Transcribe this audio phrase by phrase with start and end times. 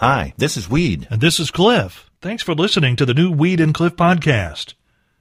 [0.00, 1.06] Hi, this is Weed.
[1.10, 2.10] And this is Cliff.
[2.22, 4.72] Thanks for listening to the new Weed and Cliff podcast.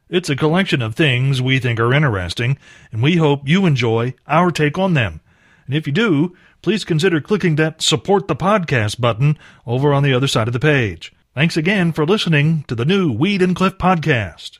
[0.08, 2.58] It's a collection of things we think are interesting,
[2.90, 5.20] and we hope you enjoy our take on them.
[5.66, 9.38] And if you do, please consider clicking that support the podcast button
[9.68, 11.12] over on the other side of the page.
[11.36, 14.60] Thanks again for listening to the new Weed and Cliff podcast.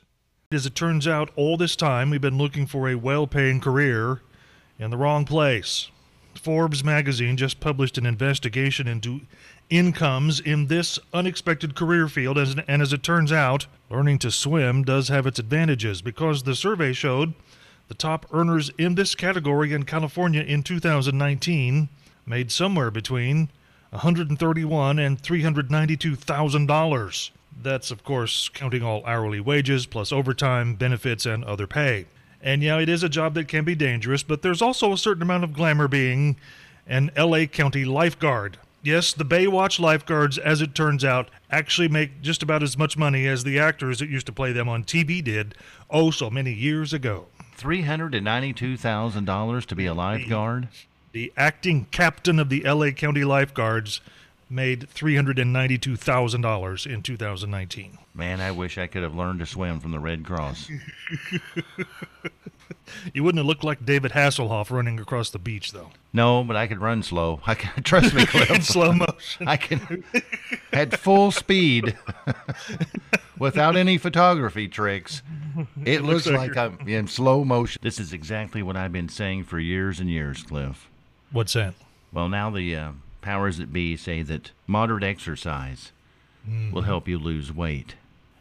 [0.52, 4.20] As it turns out, all this time we've been looking for a well paying career
[4.78, 5.90] in the wrong place.
[6.34, 9.22] Forbes magazine just published an investigation into
[9.70, 15.08] incomes in this unexpected career field, and as it turns out, learning to swim does
[15.08, 17.34] have its advantages because the survey showed
[17.88, 21.88] the top earners in this category in California in 2019
[22.26, 23.48] made somewhere between
[23.90, 27.32] 131 and 392 thousand dollars.
[27.62, 32.06] That's of course counting all hourly wages plus overtime, benefits, and other pay.
[32.40, 35.22] And yeah, it is a job that can be dangerous, but there's also a certain
[35.22, 36.36] amount of glamour being
[36.86, 38.56] an LA County lifeguard.
[38.82, 43.26] Yes, the Baywatch lifeguards, as it turns out, actually make just about as much money
[43.26, 45.54] as the actors that used to play them on TV did
[45.90, 47.26] oh so many years ago.
[47.58, 50.68] $392,000 to be a lifeguard?
[51.12, 54.00] The, the acting captain of the LA County Lifeguards
[54.50, 57.98] made $392,000 in 2019.
[58.14, 60.68] Man, I wish I could have learned to swim from the Red Cross.
[63.14, 65.90] you wouldn't have looked like David Hasselhoff running across the beach, though.
[66.12, 67.40] No, but I could run slow.
[67.46, 68.50] I can trust me, Cliff.
[68.50, 69.46] in slow motion.
[69.46, 70.02] I can
[70.72, 71.96] at full speed
[73.38, 75.22] without any photography tricks.
[75.84, 77.80] It looks, looks like, like I'm in slow motion.
[77.82, 80.88] This is exactly what I've been saying for years and years, Cliff.
[81.30, 81.74] What's that?
[82.12, 85.92] Well, now the uh, powers that be say that moderate exercise
[86.48, 86.72] mm-hmm.
[86.72, 87.94] will help you lose weight.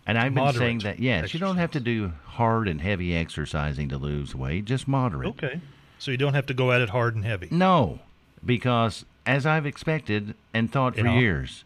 [0.05, 1.33] And I've been saying that, yes, exercise.
[1.33, 5.29] you don't have to do hard and heavy exercising to lose weight, just moderate.
[5.29, 5.61] Okay.
[5.99, 7.47] So you don't have to go at it hard and heavy.
[7.51, 7.99] No,
[8.43, 11.63] because as I've expected and thought for years,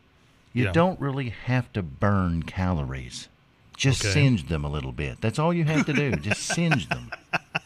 [0.52, 0.72] you Yeah.
[0.72, 3.30] don't really have to burn calories.
[3.78, 4.14] Just Okay.
[4.14, 5.22] singe them a little bit.
[5.22, 6.12] That's all you have to do.
[6.18, 7.12] just singe them.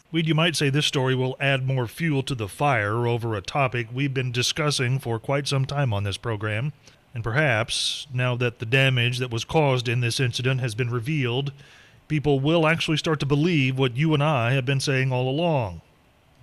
[0.09, 3.42] Weed, you might say this story will add more fuel to the fire over a
[3.42, 6.71] topic we've been discussing for quite some time on this program.
[7.14, 11.52] And perhaps, now that the damage that was caused in this incident has been revealed,
[12.08, 15.82] people will actually start to believe what you and I have been saying all along.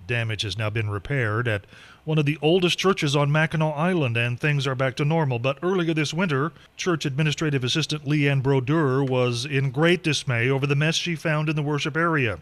[0.05, 1.65] Damage has now been repaired at
[2.03, 5.39] one of the oldest churches on Mackinac Island, and things are back to normal.
[5.39, 10.75] But earlier this winter, Church Administrative Assistant Leanne Brodeur was in great dismay over the
[10.75, 12.37] mess she found in the worship area.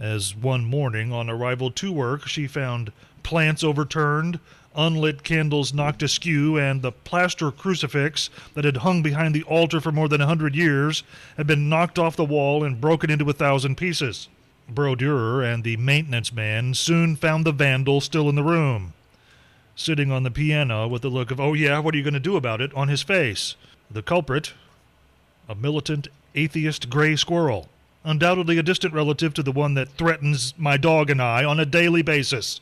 [0.00, 2.92] As one morning on arrival to work, she found
[3.24, 4.38] plants overturned,
[4.76, 9.90] unlit candles knocked askew, and the plaster crucifix that had hung behind the altar for
[9.90, 11.02] more than a hundred years
[11.36, 14.28] had been knocked off the wall and broken into a thousand pieces.
[14.68, 18.92] Brodeur and the maintenance man soon found the vandal still in the room,
[19.74, 22.20] sitting on the piano with the look of, oh yeah, what are you going to
[22.20, 23.56] do about it, on his face.
[23.90, 24.52] The culprit,
[25.48, 27.68] a militant atheist gray squirrel,
[28.08, 31.66] undoubtedly a distant relative to the one that threatens my dog and I on a
[31.66, 32.60] daily basis,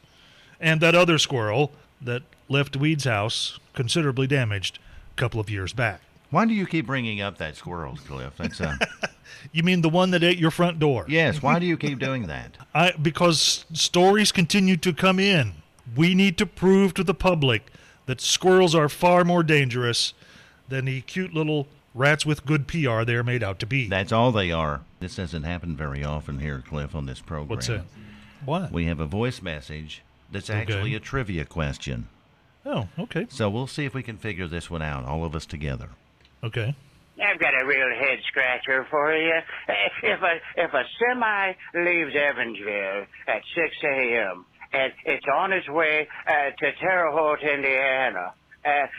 [0.60, 4.78] and that other squirrel that left Weed's house considerably damaged
[5.12, 6.00] a couple of years back.
[6.30, 8.34] Why do you keep bringing up that squirrel, Cliff?
[8.36, 8.76] That's uh,
[9.52, 11.04] You mean the one that ate your front door?
[11.08, 11.40] yes.
[11.40, 12.56] Why do you keep doing that?
[12.74, 15.54] I because stories continue to come in.
[15.94, 17.70] We need to prove to the public
[18.06, 20.14] that squirrels are far more dangerous
[20.68, 23.88] than the cute little rats with good PR they're made out to be.
[23.88, 24.82] That's all they are.
[25.00, 27.48] This doesn't happen very often here, Cliff, on this program.
[27.48, 27.84] What's that?
[28.44, 28.70] What?
[28.70, 30.60] We have a voice message that's Okay.
[30.60, 32.08] actually a trivia question.
[32.64, 33.26] Oh, okay.
[33.30, 35.88] So we'll see if we can figure this one out, all of us together.
[36.44, 36.74] Okay.
[37.22, 39.32] I've got a real head scratcher for you.
[40.02, 44.44] If a if a semi leaves Evansville at 6 a.m.
[44.72, 48.34] and it's on its way uh, to Terre Haute, Indiana,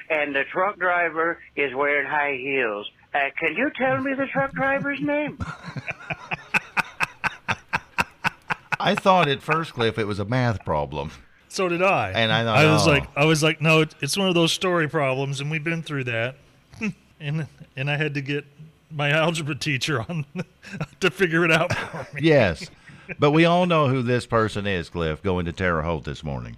[0.09, 4.51] and the truck driver is wearing high heels, uh, can you tell me the truck
[4.53, 5.37] driver's name?
[8.79, 11.11] I thought at first, Cliff, it was a math problem.
[11.49, 12.11] So did I.
[12.11, 12.91] And I thought, I was oh.
[12.91, 16.03] like, I was like, no, it's one of those story problems, and we've been through
[16.05, 16.35] that.
[17.19, 18.45] and and I had to get
[18.91, 20.25] my algebra teacher on
[20.99, 22.21] to figure it out for me.
[22.23, 22.69] Yes.
[23.19, 26.57] But we all know who this person is, Cliff, going to Terre Haute this morning.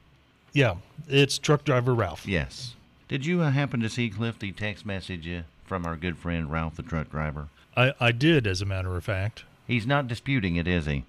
[0.51, 0.75] Yeah,
[1.07, 2.27] it's truck driver Ralph.
[2.27, 2.75] Yes.
[3.09, 6.49] Did you uh, happen to see, Cliff, the text message uh, from our good friend
[6.51, 7.47] Ralph, the truck driver?
[7.75, 9.45] I, I did, as a matter of fact.
[9.65, 11.05] He's not disputing it, is he?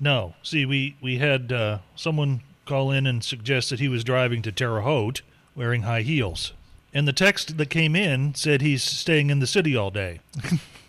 [0.00, 4.40] No, see, we we had uh, someone call in and suggest that he was driving
[4.42, 5.20] to Terre Haute
[5.54, 6.54] wearing high heels,
[6.94, 10.20] and the text that came in said he's staying in the city all day.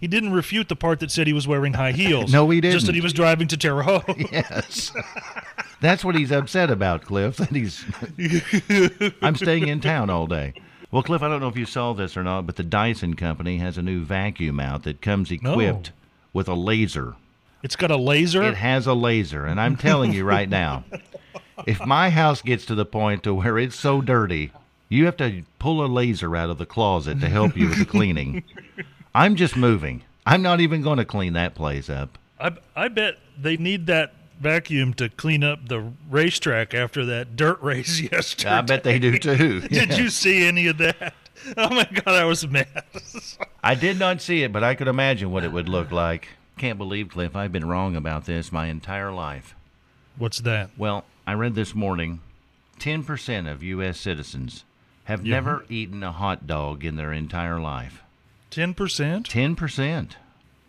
[0.00, 2.32] he didn't refute the part that said he was wearing high heels.
[2.32, 2.72] No, he did.
[2.72, 4.04] Just that he was driving to Terre Haute.
[4.32, 4.92] Yes.
[5.84, 7.36] That's what he's upset about, Cliff.
[7.44, 7.84] That he's
[9.22, 10.54] I'm staying in town all day.
[10.90, 13.58] Well, Cliff, I don't know if you saw this or not, but the Dyson company
[13.58, 15.92] has a new vacuum out that comes equipped
[16.32, 17.16] with a laser.
[17.62, 18.42] It's got a laser.
[18.42, 20.84] It has a laser, and I'm telling you right now,
[21.66, 24.52] if my house gets to the point to where it's so dirty,
[24.88, 27.84] you have to pull a laser out of the closet to help you with the
[27.84, 28.42] cleaning.
[29.14, 30.02] I'm just moving.
[30.24, 32.16] I'm not even going to clean that place up.
[32.40, 37.60] I I bet they need that vacuum to clean up the racetrack after that dirt
[37.62, 38.50] race yesterday.
[38.50, 39.60] I bet they do too.
[39.68, 41.14] Did you see any of that?
[41.58, 42.84] Oh my god, I was mad.
[43.62, 46.28] I did not see it, but I could imagine what it would look like.
[46.56, 49.54] Can't believe, Cliff, I've been wrong about this my entire life.
[50.16, 50.70] What's that?
[50.78, 52.20] Well, I read this morning
[52.78, 54.00] 10% of U.S.
[54.00, 54.64] citizens
[55.04, 55.34] have Yeah.
[55.34, 58.02] never eaten a hot dog in their entire life.
[58.50, 59.28] Ten percent?
[59.28, 60.12] 10%.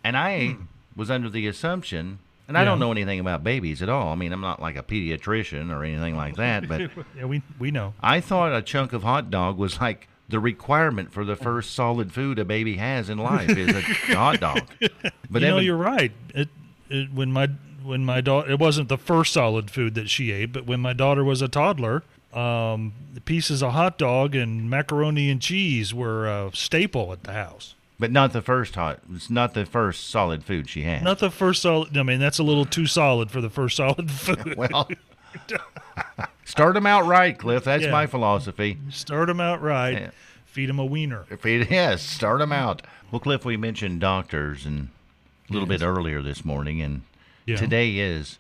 [0.04, 0.64] And I hmm.
[0.96, 2.80] was under the assumption, and I don't.
[2.80, 4.10] Know anything about babies at all.
[4.10, 6.82] I mean, I'm not like a pediatrician or anything like that, but
[7.18, 7.94] Yeah, we we know.
[8.02, 12.12] I thought a chunk of hot dog was like the requirement for the first solid
[12.12, 13.82] food a baby has in life is a
[14.16, 14.62] hot dog.
[15.30, 16.12] But you know, you're right.
[16.34, 16.50] It,
[16.90, 17.50] it when my
[17.84, 20.94] when my daughter, it wasn't the first solid food that she ate, but when my
[20.94, 22.04] daughter was a toddler,
[22.34, 22.94] um,
[23.26, 27.76] pieces of hot dog and macaroni and cheese were a staple at the house.
[28.00, 29.00] But not the first hot.
[29.14, 31.04] It's not the first solid food she had.
[31.04, 31.98] Not the first solid.
[31.98, 34.56] I mean, that's a little too solid for the first solid food.
[34.58, 34.90] Well,
[36.46, 37.64] start them out right, Cliff.
[37.64, 37.92] That's Yeah.
[37.92, 38.78] my philosophy.
[38.90, 39.92] Start them out right.
[39.94, 40.10] Yeah.
[40.46, 41.26] Feed them a wiener.
[41.30, 42.82] It is, start them out.
[43.12, 44.90] Well, Cliff, we mentioned doctors and
[45.50, 47.02] a little bit earlier this morning, and
[47.46, 47.58] Yeah.
[47.58, 48.40] today is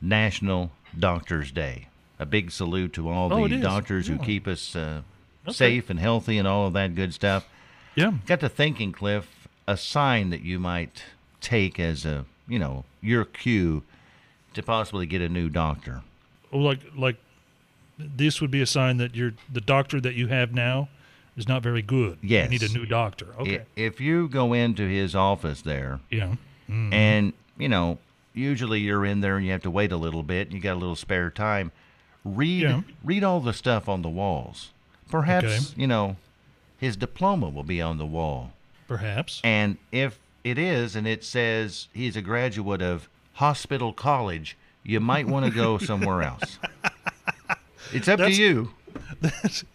[0.00, 1.88] National Doctors Day.
[2.18, 5.02] A big salute to all Oh, the doctors who keep us uh,
[5.44, 5.52] Okay.
[5.54, 7.48] safe and healthy and all of that good stuff.
[7.94, 8.12] Yeah.
[8.26, 11.02] Got to thinking, Cliff, a sign that you might
[11.40, 13.82] take as a, you know, your cue
[14.54, 16.02] to possibly get a new doctor.
[16.50, 17.16] Well, like like
[17.98, 20.88] this would be a sign that you're the doctor that you have now
[21.36, 22.18] is not very good.
[22.22, 22.44] Yes.
[22.50, 23.28] You need a new doctor.
[23.38, 23.62] Okay.
[23.76, 26.34] If you go into his office there, yeah.
[26.70, 26.92] Mm-hmm.
[26.92, 27.98] and you know,
[28.34, 30.74] usually you're in there and you have to wait a little bit, and you got
[30.74, 31.72] a little spare time.
[32.24, 32.82] Read Yeah.
[33.02, 34.70] read all the stuff on the walls.
[35.10, 35.80] Perhaps Okay.
[35.80, 36.16] you know
[36.82, 38.52] his diploma will be on the wall,
[38.88, 39.40] Perhaps.
[39.44, 45.28] and if it is, and it says he's a graduate of Hospital College, you might
[45.28, 46.58] want to go somewhere else.
[47.92, 48.70] It's up That's- to you.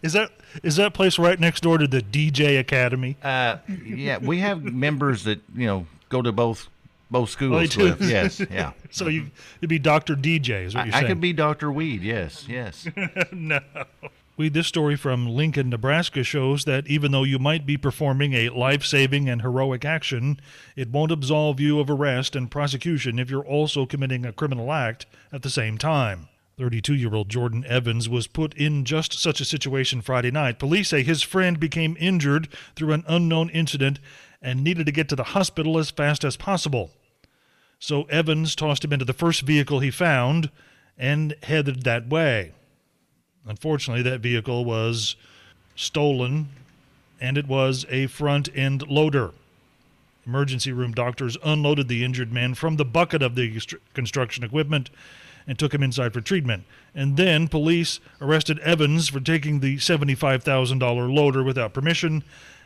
[0.02, 0.30] is that
[0.62, 3.16] is that place right next door to the DJ Academy?
[3.22, 6.68] Uh, yeah, we have members that you know go to both
[7.10, 7.54] both schools.
[7.54, 8.04] Oh, they do?
[8.04, 8.72] Yes, yeah.
[8.90, 12.02] So you it'd be Doctor DJ is what I, you're I could be Doctor Weed.
[12.02, 12.86] Yes, yes.
[13.32, 13.60] no.
[14.38, 18.50] We this story from Lincoln, Nebraska shows that even though you might be performing a
[18.50, 20.38] life-saving and heroic action,
[20.76, 25.06] it won't absolve you of arrest and prosecution if you're also committing a criminal act
[25.32, 26.28] at the same time.
[26.56, 30.60] 32-year-old Jordan Evans was put in just such a situation Friday night.
[30.60, 32.46] Police say his friend became injured
[32.76, 33.98] through an unknown incident
[34.40, 36.92] and needed to get to the hospital as fast as possible.
[37.80, 40.52] So Evans tossed him into the first vehicle he found
[40.96, 42.52] and headed that way.
[43.46, 45.16] Unfortunately, that vehicle was
[45.76, 46.48] stolen
[47.20, 49.32] and it was a front end loader.
[50.26, 53.60] Emergency room doctors unloaded the injured man from the bucket of the
[53.94, 54.90] construction equipment
[55.46, 56.64] and took him inside for treatment.
[56.94, 62.22] And then police arrested Evans for taking the $75,000 loader without permission,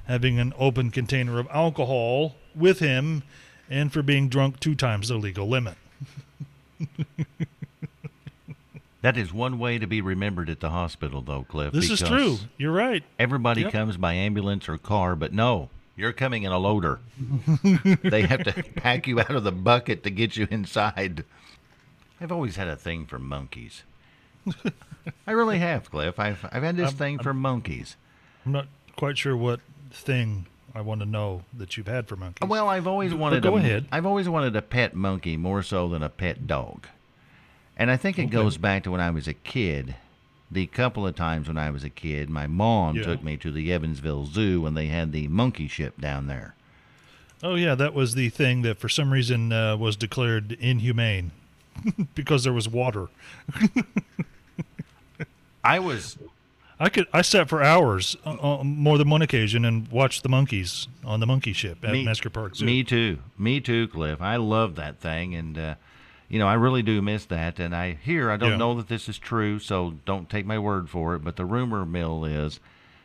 [0.07, 3.23] having an open container of alcohol with him,
[3.71, 5.77] and for being drunk two times the legal limit.
[9.03, 11.73] That is one way to be remembered at the hospital, though, Cliff.
[11.73, 12.39] This is true.
[12.57, 13.03] You're right.
[13.19, 13.73] Everybody Yep.
[13.73, 17.01] comes by ambulance or car, but no, you're coming in a loader.
[18.03, 21.25] they have to pack you out of the bucket to get you inside.
[22.21, 23.83] I've always had a thing for monkeys.
[25.27, 26.19] I really have, Cliff.
[26.21, 27.97] I've I've had this I'm- thing for monkeys.
[28.47, 28.67] I'm not
[28.97, 32.49] quite sure what thing I want to know that you've had for monkeys.
[32.49, 33.43] Well, I've always wanted.
[33.43, 33.87] go a, ahead.
[33.93, 36.87] I've always wanted a pet monkey more so than a pet dog,
[37.77, 39.95] and I think it goes back to when I was a kid.
[40.51, 43.05] The couple of times when I was a kid, my mom Yeah.
[43.05, 46.55] took me to the Evansville Zoo when they had the monkey ship down there.
[47.43, 51.31] oh yeah, that was the thing that for some reason uh, was declared inhumane
[52.15, 53.09] because there was water.
[55.65, 56.19] I was
[56.81, 60.29] I could I sat for hours uh, on more than one occasion and watched the
[60.29, 62.65] monkeys on the monkey ship at Me- Mesker Park Zoo.
[62.65, 63.19] Me too.
[63.39, 64.21] Me too, Cliff.
[64.21, 65.75] I love that thing, and uh,
[66.33, 67.61] you know I really do miss that.
[67.61, 68.57] And I hear I don't Yeah.
[68.57, 71.23] know that this is true, so don't take my word for it.
[71.23, 72.59] But the rumor mill is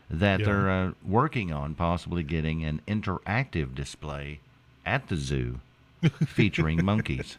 [0.09, 0.45] that Yeah.
[0.45, 4.39] they're uh, working on possibly getting an interactive display
[4.85, 5.59] at the zoo
[6.25, 7.37] featuring monkeys.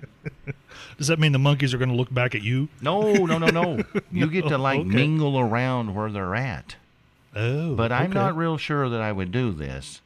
[0.99, 2.69] Does that mean the monkeys are going to look back at you?
[2.83, 3.85] No, no, no, no.
[4.13, 4.89] You get to like Okay.
[4.91, 6.77] mingle around where they're at.
[7.35, 8.19] Oh, But I'm okay.
[8.19, 10.01] not real sure that I would do this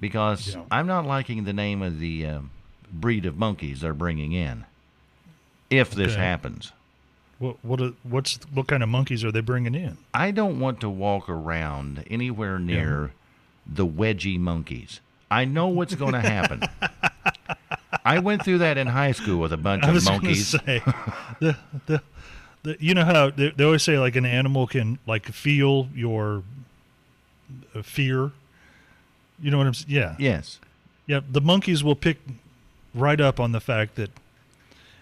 [0.00, 0.64] because Yeah.
[0.70, 2.50] I'm not liking the name of the um,
[2.92, 4.64] breed of monkeys they're bringing in.
[5.70, 6.20] If this Okay.
[6.22, 6.72] happens,
[7.38, 9.98] What what what's what kind of monkeys are they bringing in?
[10.14, 13.12] I don't want to walk around anywhere near
[13.66, 15.00] the wedgie monkeys.
[15.30, 16.62] I know what's going to happen.
[18.04, 20.48] I went through that in high school with a bunch of monkeys.
[20.48, 20.82] say,
[21.40, 21.56] the,
[21.86, 22.02] the
[22.62, 26.42] the you know how they, they always say like an animal can like feel your
[27.74, 28.32] uh, fear.
[29.40, 29.90] You know what I'm saying?
[29.94, 30.16] Yeah.
[30.18, 30.58] Yes.
[31.06, 32.18] Yeah, the monkeys will pick
[32.94, 34.10] right up on the fact that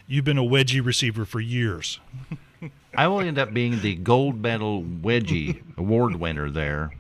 [0.07, 2.01] you've been a wedgie receiver for years.
[2.95, 6.93] I will end up being the gold medal wedgie award winner there.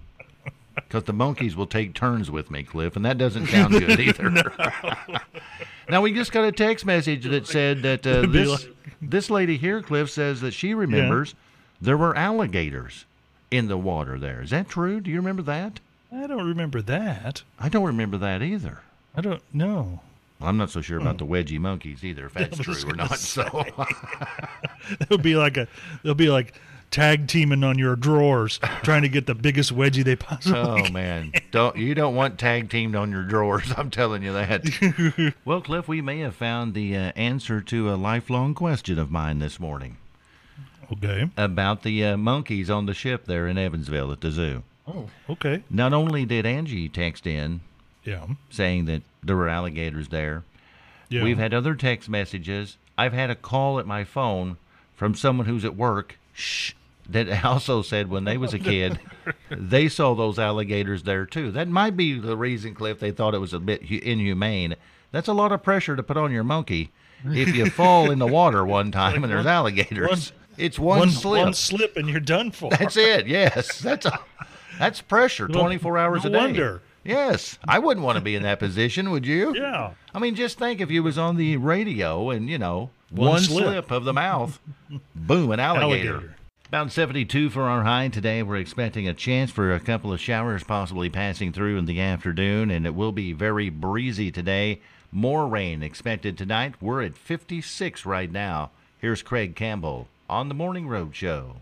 [0.75, 4.53] Because the monkeys will take turns with me, Cliff, and that doesn't sound good either.
[5.89, 8.69] now we just got a text message that said that uh, this
[9.01, 11.35] this lady here, Cliff, says that she remembers
[11.81, 13.07] there were alligators
[13.51, 14.43] in the water there.
[14.43, 15.01] Is that true?
[15.01, 15.81] Do you remember that?
[16.13, 17.43] I don't remember that.
[17.59, 18.81] I don't remember that either.
[19.17, 20.01] I don't know.
[20.41, 23.19] I'm not so sure about the wedgie monkeys either, if that's true or not.
[23.19, 23.65] So
[25.01, 25.67] It'll be like a
[26.03, 26.55] they'll be like
[26.91, 31.33] tag teaming on your drawers trying to get the biggest wedgie they possibly Oh man,
[31.51, 33.73] don't you don't want tag teamed on your drawers?
[33.77, 35.35] I'm telling you that.
[35.45, 39.39] well, Cliff, we may have found the uh, answer to a lifelong question of mine
[39.41, 39.97] this morning
[40.93, 41.29] Okay.
[41.37, 44.63] about the uh, monkeys on the ship there in Evansville at the zoo.
[44.87, 45.65] Oh, okay.
[45.69, 47.61] Not only did Angie text in
[48.05, 48.27] Yeah.
[48.51, 50.45] saying that there were alligators there,
[51.09, 51.23] Yeah.
[51.25, 52.79] we've had other text messages.
[52.99, 54.57] I've had a call at my phone
[54.95, 56.19] from someone who's at work.
[56.33, 56.73] Shh.
[57.09, 58.99] That also said when they was a kid,
[59.51, 61.51] they saw those alligators there too.
[61.53, 62.99] That might be the reason, Cliff.
[62.99, 64.75] They thought it was a bit inhumane.
[65.13, 66.91] That's a lot of pressure to put on your monkey.
[67.25, 71.45] If you fall in the water one time and there's alligators, it's one, one slip.
[71.45, 72.71] one slip and you're done for.
[72.71, 73.27] That's it.
[73.27, 74.19] Yes, that's a
[74.79, 75.47] that's pressure.
[75.49, 76.39] No- Twenty four hours no a day.
[76.39, 76.83] wonder.
[77.07, 79.11] Yes, I wouldn't want to be in that position.
[79.11, 79.55] Would you?
[79.57, 79.93] yeah.
[80.15, 83.41] I mean, just think if you was on the radio and you know One one,
[83.43, 83.65] slip.
[83.65, 83.91] slip.
[83.91, 84.59] of the mouth,
[85.15, 86.15] boom, an alligator.
[86.15, 86.33] Alligator.
[86.69, 88.43] About 72 for our high today.
[88.43, 92.73] We're expecting a chance for a couple of showers possibly passing through in the afternoon,
[92.73, 94.81] and it will be very breezy today.
[95.13, 96.75] More rain expected tonight.
[96.81, 98.71] We're at 56 right now.
[98.99, 101.59] Here's Craig Campbell on the Morning Road Show.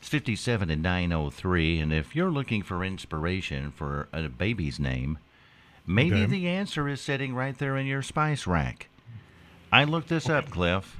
[0.00, 5.18] It's 57 and 903, and if you're looking for inspiration for a baby's name,
[5.86, 6.26] maybe Okay.
[6.26, 8.88] the answer is sitting right there in your spice rack.
[9.70, 10.96] I looked this up, Cliff.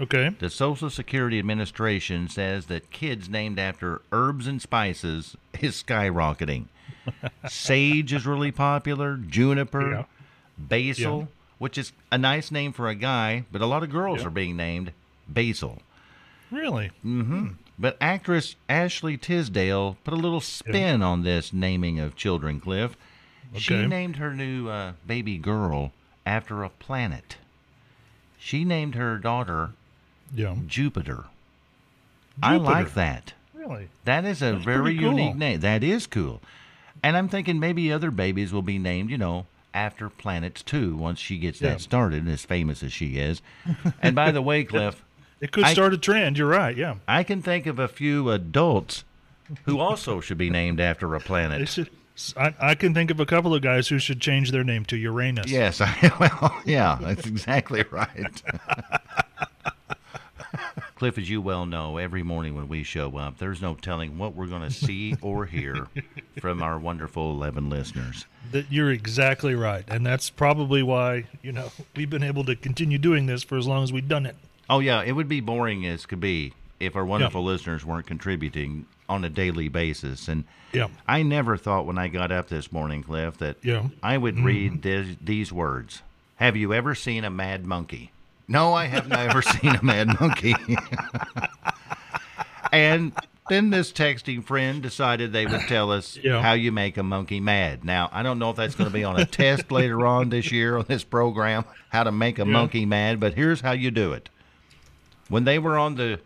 [0.00, 0.30] Okay.
[0.36, 6.66] The Social Security Administration says that kids named after herbs and spices is skyrocketing.
[7.48, 10.04] Sage is really popular, juniper, Yeah.
[10.58, 11.26] basil, Yeah.
[11.58, 14.26] which is a nice name for a guy, but a lot of girls Yeah.
[14.26, 14.92] are being named
[15.28, 15.80] basil.
[16.50, 16.90] Really?
[17.06, 17.38] Mm-hmm.
[17.46, 17.48] Hmm.
[17.80, 22.94] But actress Ashley Tisdale put a little spin on this naming of children, Cliff.
[23.56, 25.92] She named her new uh, baby girl
[26.26, 27.38] after a planet.
[28.38, 29.70] She named her daughter
[30.34, 30.56] Yeah.
[30.66, 31.24] Jupiter.
[32.42, 33.32] I like that.
[33.54, 33.88] Really?
[34.04, 35.10] That is a That's very cool.
[35.12, 35.60] unique name.
[35.60, 36.40] That is cool.
[37.02, 41.18] And I'm thinking maybe other babies will be named, you know, after planets too, once
[41.18, 41.70] she gets Yeah.
[41.70, 43.40] that started, as famous as she is.
[44.02, 45.02] and by the way, Cliff,
[45.40, 46.38] It could I- start a trend.
[46.38, 46.76] You're right.
[46.76, 46.96] Yeah.
[47.08, 49.04] I can think of a few adults
[49.64, 51.68] who also should be named after a planet.
[51.68, 51.90] should,
[52.36, 54.96] I, I can think of a couple of guys who should change their name to
[54.96, 55.50] Uranus.
[55.50, 58.42] Yes, I, well, yeah, that's exactly right.
[60.96, 64.34] Cliff, as you well know, every morning when we show up, there's no telling what
[64.34, 65.86] we're going to see or hear
[66.38, 68.26] from our wonderful 11 listeners.
[68.52, 72.98] That you're exactly right, and that's probably why you know we've been able to continue
[72.98, 74.36] doing this for as long as we've done it.
[74.70, 78.86] Oh, yeah, it would be boring as could be if our wonderful listeners weren't contributing
[79.08, 80.28] on a daily basis.
[80.28, 80.86] And Yeah.
[81.08, 83.88] I never thought when I got up this morning, Cliff, that Yeah.
[84.02, 84.44] I would mm-hmm.
[84.44, 86.02] read this, these words
[86.36, 88.12] Have you ever seen a mad monkey?
[88.48, 90.54] No, I have never seen a mad monkey.
[92.72, 93.12] and
[93.48, 96.40] then this texting friend decided they would tell us Yeah.
[96.40, 97.84] how you make a monkey mad.
[97.84, 100.52] Now, I don't know if that's going to be on a test later on this
[100.52, 102.52] year on this program, how to make a Yeah.
[102.52, 104.28] monkey mad, but here's how you do it.
[105.30, 106.20] When they were on the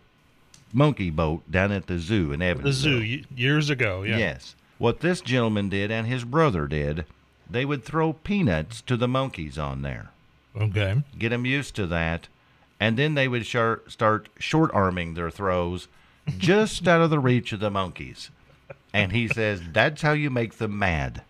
[0.73, 2.99] monkey boat down at the zoo in Evansville.
[2.99, 4.03] The zoo years ago.
[4.03, 4.17] Yeah.
[4.17, 4.55] Yes.
[4.77, 7.05] What this gentleman did and his brother did,
[7.49, 10.09] they would throw peanuts to the monkeys on there,
[10.59, 11.01] Okay.
[11.17, 12.27] get them used to that,
[12.79, 15.87] and then they would shar- start short arming their throws
[16.37, 18.31] just out of the reach of the monkeys.
[18.93, 21.21] And he says, That's how you make them mad.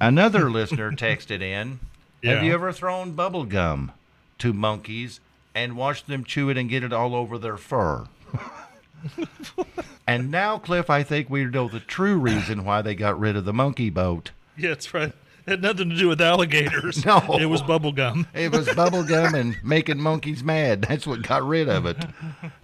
[0.00, 1.78] Another listener texted in
[2.24, 3.92] Have you ever thrown bubble gum
[4.38, 5.20] to monkeys
[5.54, 8.06] and watch them chew it and get it all over their fur?
[10.06, 13.44] and now, Cliff, I think we know the true reason why they got rid of
[13.44, 14.30] the monkey boat.
[14.56, 15.12] Yeah, that's right.
[15.44, 17.04] It had nothing to do with alligators.
[17.04, 17.20] No.
[17.40, 18.28] It was bubble gum.
[18.32, 20.82] It was bubble gum and making monkeys mad.
[20.82, 21.96] That's what got rid of it.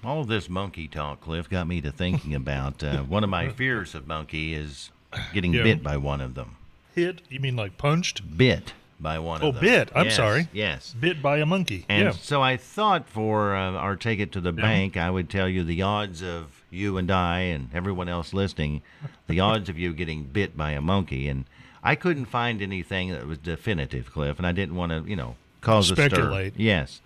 [0.04, 3.96] All this monkey talk, Cliff, got me to thinking about uh, one of my fears
[3.96, 4.90] of monkey is
[5.32, 5.64] getting Yeah.
[5.64, 6.54] bit by one of them.
[6.94, 7.20] Hit?
[7.28, 8.36] You mean like punched?
[8.38, 9.90] Bit by one Oh, bit.
[9.94, 10.48] I'm Yes, sorry.
[10.52, 10.94] Yes.
[10.98, 11.84] Bit by a monkey.
[11.88, 12.10] And yeah.
[12.12, 15.64] so I thought for uh, our take it to the bank, I would tell you
[15.64, 18.82] the odds of you and I and everyone else listening,
[19.26, 21.28] the odds of you getting bit by a monkey.
[21.28, 21.44] And
[21.82, 25.36] I couldn't find anything that was definitive, Cliff, and I didn't want to, you know,
[25.60, 26.08] cause a stir.
[26.08, 26.54] Speculate.
[26.56, 27.00] Yes.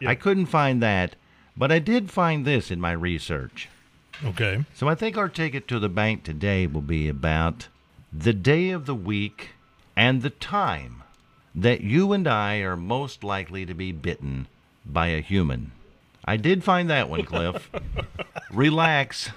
[0.00, 0.10] Yeah.
[0.10, 1.16] I couldn't find that,
[1.56, 3.68] but I did find this in my research.
[4.24, 4.64] Okay.
[4.74, 7.68] So I think our ticket to the bank today will be about
[8.12, 9.50] the day of the week
[9.94, 11.02] and the time
[11.56, 14.46] that you and I are most likely to be bitten
[14.84, 15.72] by a human.
[16.24, 17.70] I did find that one, Cliff.
[18.52, 19.30] Relax.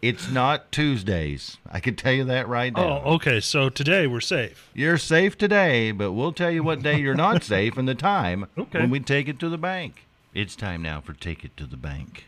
[0.00, 1.56] It's not Tuesdays.
[1.70, 3.02] I can tell you that right now.
[3.04, 3.40] Oh, okay.
[3.40, 4.70] So today we're safe.
[4.72, 8.46] You're safe today, but we'll tell you what day you're not safe and the time
[8.58, 8.78] Okay.
[8.78, 10.04] when we take it to the bank.
[10.34, 12.26] It's time now for Take It to the Bank.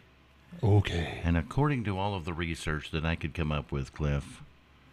[0.65, 1.21] Okay.
[1.23, 4.43] And according to all of the research that I could come up with, Cliff,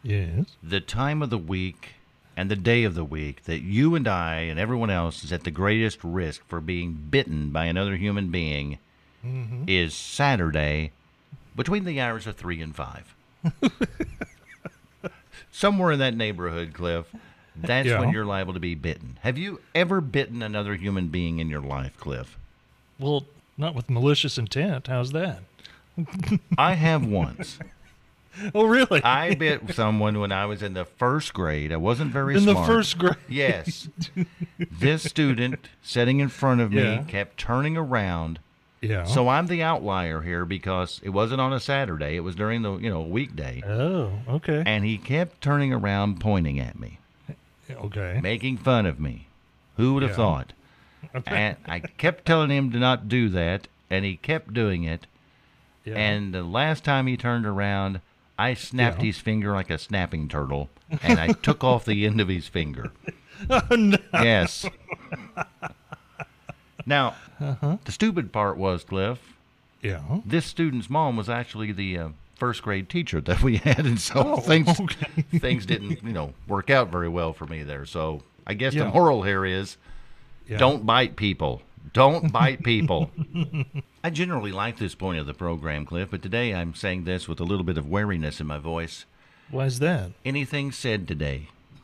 [0.03, 0.55] Yes.
[0.61, 1.93] the time of the week
[2.37, 5.43] and the day of the week that you and I and everyone else is at
[5.43, 8.77] the greatest risk for being bitten by another human being
[9.25, 9.63] mm-hmm.
[9.67, 10.91] is Saturday
[11.55, 13.15] between the hours of 3 and 5.
[15.51, 17.07] Somewhere in that neighborhood, Cliff,
[17.55, 17.99] that's Yeah.
[17.99, 19.17] when you're liable to be bitten.
[19.21, 22.37] Have you ever bitten another human being in your life, Cliff?
[22.99, 23.25] Well,
[23.57, 24.85] not with malicious intent.
[24.85, 25.39] How's that?
[26.55, 27.57] I have once.
[28.55, 29.03] Oh, really?
[29.03, 31.71] I bit someone when I was in the first grade.
[31.71, 32.57] I wasn't very in smart.
[32.57, 33.15] the first grade.
[33.27, 33.87] Yes.
[34.57, 37.03] this student sitting in front of me Yeah.
[37.03, 38.39] kept turning around.
[38.81, 39.05] Yeah.
[39.05, 42.15] So I'm the outlier here because it wasn't on a Saturday.
[42.15, 43.63] It was during the, you know, weekday.
[43.65, 44.61] Oh, okay.
[44.65, 46.99] And he kept turning around pointing at me,
[47.71, 48.19] Okay.
[48.21, 49.27] making fun of me.
[49.77, 50.15] Who would have Yeah.
[50.17, 50.53] thought?
[51.25, 55.07] And I kept telling him to not do that, and he kept doing it.
[55.85, 55.95] Yeah.
[55.95, 58.01] And the last time he turned around,
[58.37, 59.05] I snapped Yeah.
[59.07, 60.69] his finger like a snapping turtle,
[61.01, 62.91] and I took off the end of his finger.
[63.51, 63.97] Oh, no.
[64.13, 64.65] Yes.
[66.85, 67.77] Now, Uh-huh.
[67.85, 69.19] the stupid part was, Cliff,
[69.81, 70.01] Yeah.
[70.25, 74.13] this student's mom was actually the uh, first grade teacher that we had, and so
[74.15, 75.21] Oh, things okay.
[75.37, 77.85] things didn't, you know, work out very well for me there.
[77.85, 78.85] So I guess Yeah.
[78.85, 79.77] the moral here is,
[80.47, 80.57] Yeah.
[80.57, 81.61] don't bite people.
[81.93, 83.11] Don't bite people.
[84.07, 87.41] I generally like this point of the program, Cliff, but today I'm saying this with
[87.41, 89.03] a little bit of wariness in my voice.
[89.51, 90.11] Why's that?
[90.23, 91.49] Anything said today?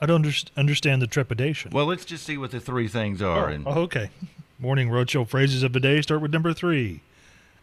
[0.00, 1.70] I don't underst- understand the trepidation.
[1.72, 3.50] Well, let's just see what the three things are.
[3.50, 4.08] Oh, and Oh, okay.
[4.58, 7.02] Morning roadshow phrases of the day start with number three.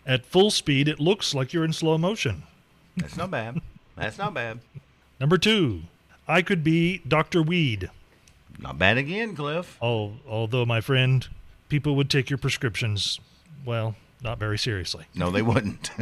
[0.05, 2.43] At full speed, it looks like you're in slow motion.
[2.97, 3.61] that's not bad.
[3.95, 4.59] That's not bad.
[5.19, 5.81] Number two,
[6.27, 7.41] I could be Dr.
[7.41, 7.89] Weed.
[8.59, 9.75] Not bad again, Cliff.
[9.81, 11.27] Oh, although, my friend,
[11.73, 13.19] people would take your prescriptions,
[13.65, 15.05] well, not very seriously.
[15.15, 15.89] No, they wouldn't.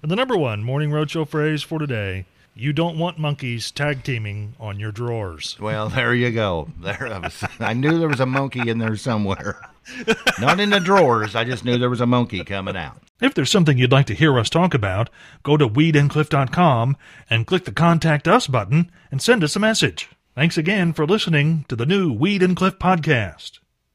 [0.00, 2.24] And the number one morning roadshow phrase for today
[2.54, 5.58] you don't want monkeys tag teaming on your drawers.
[5.60, 6.68] well, there you go.
[6.80, 7.44] There I was.
[7.60, 9.60] I knew there was a monkey in there somewhere.
[10.40, 11.34] Not in the drawers.
[11.34, 13.02] I just knew there was a monkey coming out.
[13.20, 15.10] If there's something you'd like to hear us talk about,
[15.42, 16.96] go to weedandcliff.com
[17.28, 20.08] and click the Contact Us button and send us a message.
[20.34, 23.58] Thanks again for listening to the new Weed and Cliff podcast.